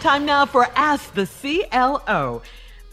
[0.00, 2.40] Time now for Ask the CLO.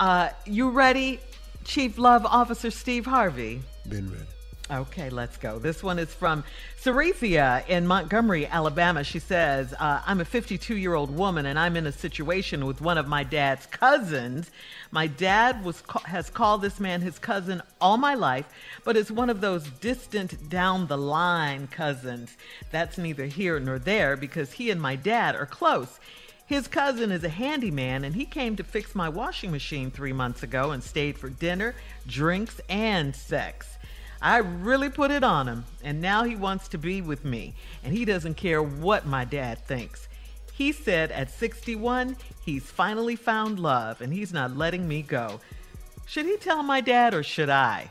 [0.00, 1.20] Uh, you ready,
[1.62, 3.60] Chief Love Officer Steve Harvey?
[3.86, 4.24] Been ready.
[4.70, 5.58] Okay, let's go.
[5.58, 6.44] This one is from
[6.80, 9.04] Ceresia in Montgomery, Alabama.
[9.04, 12.80] She says, uh, I'm a 52 year old woman and I'm in a situation with
[12.80, 14.50] one of my dad's cousins.
[14.90, 18.46] My dad was has called this man his cousin all my life,
[18.82, 22.34] but it's one of those distant down the line cousins.
[22.70, 26.00] That's neither here nor there because he and my dad are close.
[26.46, 30.42] His cousin is a handyman, and he came to fix my washing machine three months
[30.42, 31.74] ago and stayed for dinner,
[32.06, 33.78] drinks, and sex.
[34.20, 37.94] I really put it on him, and now he wants to be with me, and
[37.94, 40.08] he doesn't care what my dad thinks.
[40.52, 45.40] He said at 61, he's finally found love, and he's not letting me go.
[46.06, 47.90] Should he tell my dad, or should I?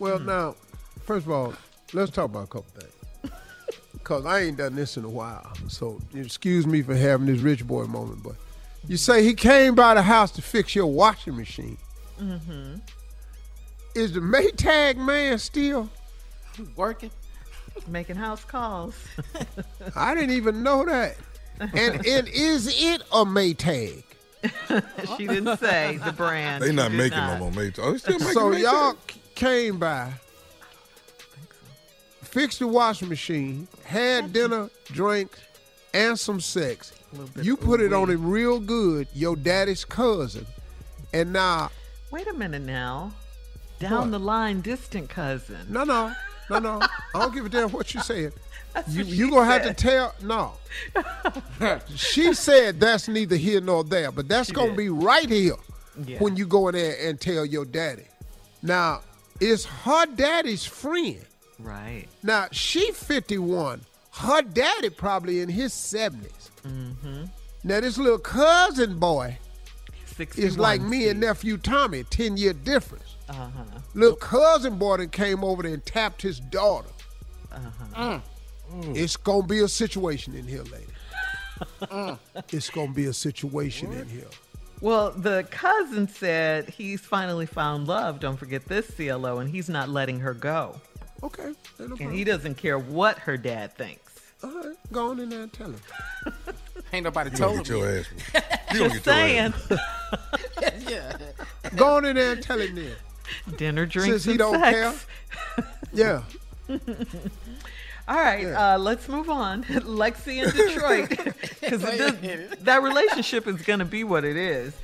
[0.00, 0.26] Well, hmm.
[0.26, 0.56] now,
[1.04, 1.54] first of all,
[1.92, 3.03] let's talk about a couple things
[4.04, 5.50] because I ain't done this in a while.
[5.68, 8.34] So excuse me for having this rich boy moment, but
[8.86, 11.78] you say he came by the house to fix your washing machine.
[12.20, 12.74] Mm-hmm.
[13.94, 15.88] Is the Maytag man still
[16.76, 17.10] working?
[17.88, 18.94] Making house calls.
[19.96, 21.16] I didn't even know that.
[21.58, 24.04] And, and is it a Maytag?
[25.16, 26.62] she didn't say the brand.
[26.62, 27.38] They not making not.
[27.38, 27.78] no more Maytag.
[27.78, 28.62] Oh, still making so Maytag?
[28.62, 28.96] y'all
[29.34, 30.12] came by
[32.34, 35.38] fixed the washing machine, had dinner, drinks,
[35.94, 36.92] and some sex.
[37.40, 40.44] You put it on him real good, your daddy's cousin.
[41.12, 41.70] And now.
[42.10, 43.12] Wait a minute now.
[43.78, 44.10] Down what?
[44.10, 45.58] the line, distant cousin.
[45.68, 46.12] No, no.
[46.50, 46.80] No, no.
[47.14, 48.32] I don't give a damn what you said.
[48.72, 49.64] That's you you gonna said.
[49.66, 50.52] have to tell no.
[51.94, 54.76] she said that's neither here nor there, but that's She gonna did.
[54.76, 55.54] be right here
[56.04, 56.18] Yeah.
[56.18, 58.06] when you go in there and tell your daddy.
[58.62, 59.02] Now,
[59.40, 61.24] it's her daddy's friend.
[61.58, 62.06] Right.
[62.22, 63.80] Now she 51.
[64.12, 66.50] Her daddy probably in his 70s.
[66.66, 67.24] Mm-hmm.
[67.64, 69.38] Now this little cousin boy
[70.36, 73.16] is like me and nephew Tommy, 10 year difference.
[73.28, 73.48] Uh-huh.
[73.94, 76.88] Little cousin boy that came over there and tapped his daughter.
[77.50, 78.20] Uh-huh.
[78.94, 82.18] It's gonna be a situation in here, lady.
[82.52, 84.26] it's gonna be a situation in here.
[84.80, 88.20] Well, the cousin said he's finally found love.
[88.20, 90.80] Don't forget this, CLO, and he's not letting her go.
[91.24, 91.54] Okay.
[91.78, 94.20] No and he doesn't care what her dad thinks.
[94.42, 95.80] All right, go on in there and tell him.
[96.92, 98.06] Ain't nobody You told gonna get your ass.
[98.72, 99.54] You gonna Just saying.
[100.86, 101.16] yeah.
[101.76, 102.92] Go on in there and tell him then.
[103.56, 105.06] Dinner, drinks, Since he and don't sex.
[105.94, 106.22] Yeah.
[108.06, 108.74] All right, Yeah.
[108.74, 109.64] uh, let's move on.
[109.64, 111.08] Lexi in Detroit,
[111.60, 112.64] because Wait a minute.
[112.64, 114.74] that relationship is going to be what it is.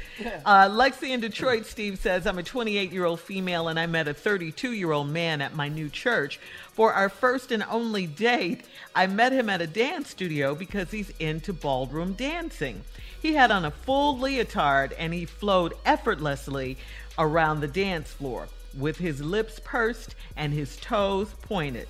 [0.46, 4.08] Uh, Lexi in Detroit, Steve says, I'm a 28 year old female and I met
[4.08, 6.40] a 32 year old man at my new church.
[6.72, 8.64] For our first and only date,
[8.94, 12.82] I met him at a dance studio because he's into ballroom dancing.
[13.20, 16.78] He had on a full leotard and he flowed effortlessly
[17.18, 21.86] around the dance floor with his lips pursed and his toes pointed.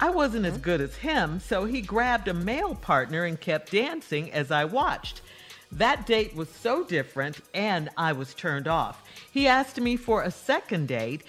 [0.00, 0.62] I wasn't as mm-hmm.
[0.62, 5.20] good as him, so he grabbed a male partner and kept dancing as I watched.
[5.72, 9.04] That date was so different, and I was turned off.
[9.30, 11.22] He asked me for a second date.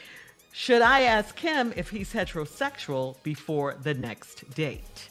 [0.53, 5.09] Should I ask him if he's heterosexual before the next date?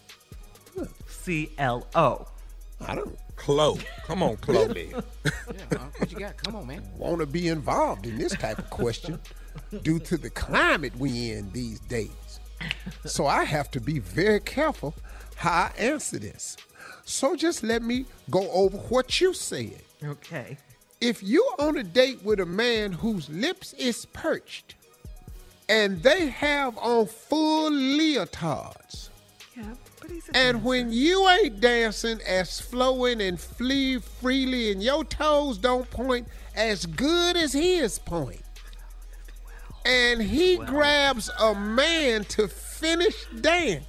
[1.25, 2.27] CLO.
[2.87, 3.81] I don't Chloe.
[4.05, 4.93] Come on, Chloe.
[5.25, 6.37] Yeah, what you got?
[6.43, 6.83] Come on, man.
[6.97, 9.19] want to be involved in this type of question
[9.83, 12.11] due to the climate we in these days.
[13.05, 14.95] So I have to be very careful
[15.37, 16.57] how I answer this.
[17.05, 19.83] So just let me go over what you said.
[20.05, 20.59] Okay.
[21.01, 24.75] If you're on a date with a man whose lips is perched
[25.69, 29.09] and they have on full leotards,
[29.57, 29.65] Yeah,
[30.01, 35.05] but he's a and when you ain't dancing as flowing and flee freely and your
[35.05, 38.43] toes don't point as good as his point,
[39.85, 43.85] and he grabs a man to finish dancing,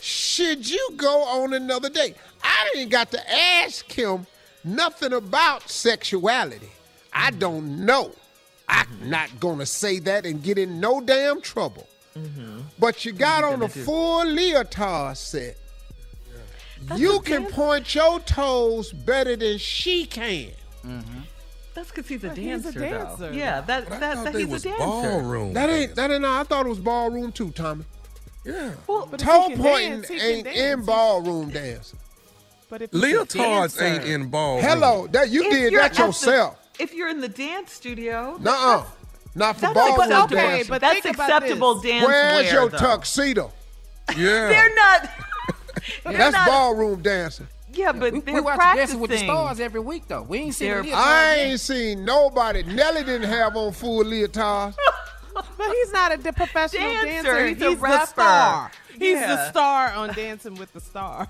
[0.00, 2.16] should you go on another date?
[2.42, 4.26] I ain't got to ask him
[4.64, 6.70] nothing about sexuality.
[7.12, 8.12] I don't know.
[8.68, 11.86] I'm not gonna say that and get in no damn trouble.
[12.78, 15.56] But you got on a full leotard set.
[16.96, 20.50] you can point your toes better than she can.
[21.74, 23.16] That's because he's a But he's dancer, a dancer.
[23.18, 23.30] though.
[23.30, 24.84] Yeah, that, But I that, thought that they he's was a dancer.
[24.84, 25.52] ballroom.
[25.54, 26.24] That ain't that ain't.
[26.24, 27.84] I thought it was ballroom too, Tommy.
[28.44, 28.72] Yeah.
[28.86, 30.58] Well, But Toe pointing dance, ain't dance.
[30.58, 31.98] in ballroom dancing.
[32.68, 33.32] But if he's a Leotards
[33.78, 34.64] dancer- ain't in ballroom.
[34.64, 36.58] Hello, that you if did that at the- yourself.
[36.78, 38.84] if you're in the dance studio, Nuh-uh.
[39.34, 40.24] Not for that's ballroom acceptable.
[40.38, 40.68] okay, dancing.
[40.68, 41.90] but that's acceptable this.
[41.90, 42.78] dance Where's wear, your though.
[42.78, 43.52] tuxedo?
[44.16, 44.48] Yeah.
[44.48, 45.10] They're not.
[46.04, 47.48] they're That's not- ballroom dancing.
[47.74, 48.98] Yeah, but We, they're we watch practicing.
[48.98, 50.22] Dancing with the Stars every week, though.
[50.22, 51.46] We ain't seen They're- leotard I yet.
[51.46, 52.62] ain't seen nobody.
[52.64, 54.74] Nelly didn't have on full leotards.
[55.34, 57.46] But he's not a professional Dancer, dancer.
[57.48, 57.96] he's He's, a rapper.
[57.98, 58.70] the star.
[58.98, 59.26] He's Yeah.
[59.36, 61.26] the star on Dancing with the Star.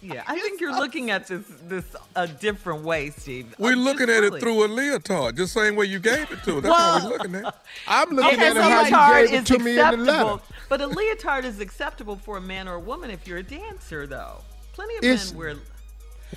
[0.00, 1.84] Yeah, I think you're looking at this this
[2.14, 3.54] a different way, Steve.
[3.58, 6.30] We're I'm uh, looking at really- it through a leotard, just same way you gave
[6.32, 6.62] it to us.
[6.62, 7.54] That's how we're looking at.
[7.88, 10.04] I'm looking Okay, at so it how you gave it to me in the acceptable,
[10.32, 10.42] letter.
[10.70, 14.06] but a leotard is acceptable for a man or a woman if you're a dancer,
[14.06, 14.38] though.
[14.76, 15.54] Plenty of It's- men wear.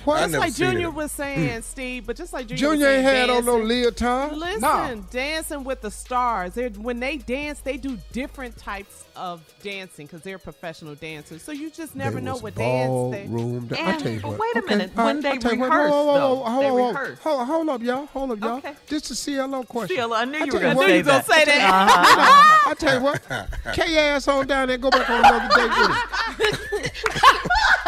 [0.04, 0.20] What?
[0.20, 0.94] Just like Junior it.
[0.94, 1.64] was saying, mm.
[1.64, 4.32] Steve, but just like Junior, Junior saying, had on no dancing- leotard.
[4.36, 5.04] Listen, No.
[5.10, 6.54] dancing with the stars.
[6.54, 11.42] They're, when they dance, they do different types of dancing because they're professional dancers.
[11.42, 13.26] So you just never They know what dance they.
[13.26, 14.38] ballroom da- I And- tell you what.
[14.38, 16.94] wait a Okay, minute, all when they I what, rehearse, whoa, whoa, though, hold, hold,
[16.94, 17.18] rehearse.
[17.18, 18.06] Hold, hold up, y'all.
[18.06, 18.58] Hold up, y'all.
[18.58, 18.72] Okay.
[18.86, 19.96] Just a CLO question.
[19.96, 21.26] CLO, I knew you I were going to say that.
[21.26, 22.62] say that.
[22.68, 23.20] I tell you what,
[23.74, 25.96] K ass on down there, go back on another him.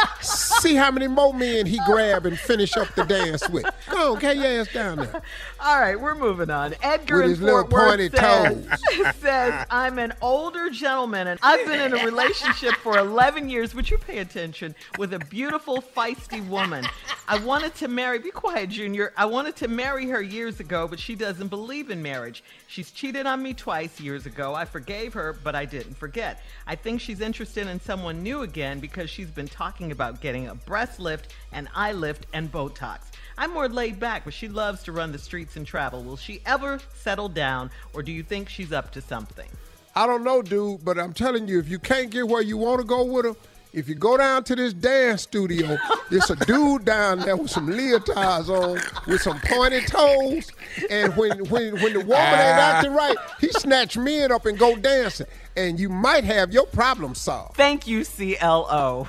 [0.62, 3.66] See how many more men he grab and finish up the dance with.
[3.90, 5.20] Go on, K your ass down there.
[5.60, 6.76] All right, we're moving on.
[6.82, 8.68] Edgar With in his little Worth pointed says,
[9.16, 13.74] says, I'm an older gentleman and I've been in a relationship for 11 years.
[13.74, 14.76] Would you pay attention?
[14.98, 16.84] With a beautiful, feisty woman.
[17.26, 19.12] I wanted to marry, be quiet, Junior.
[19.16, 22.44] I wanted to marry her years ago, but she doesn't believe in marriage.
[22.68, 24.54] She's cheated on me twice years ago.
[24.54, 26.40] I forgave her, but I didn't forget.
[26.68, 30.54] I think she's interested in someone new again because she's been talking about getting a
[30.54, 33.00] breast lift, an eye lift, and Botox.
[33.38, 36.04] I'm more laid back, but she loves to run the streets and travel.
[36.04, 39.48] Will she ever settle down, or do you think she's up to something?
[39.96, 42.80] I don't know, dude, but I'm telling you, if you can't get where you want
[42.80, 43.34] to go with her,
[43.72, 45.76] if you go down to this dance studio,
[46.10, 50.50] there's a dude down there with some leotards on, with some pointed toes,
[50.90, 52.96] and when when when the woman ain't acting ah.
[52.96, 55.26] right, he snatch men up and go dancing,
[55.56, 57.56] and you might have your problem solved.
[57.56, 59.08] Thank you, CLO.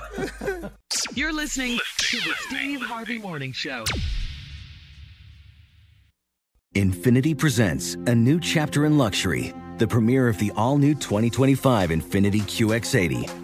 [1.14, 3.84] You're listening to the Steve Harvey Morning Show.
[6.74, 12.40] Infiniti presents a new chapter in luxury, the premiere of the all new 2025 Infiniti
[12.40, 13.43] QX80,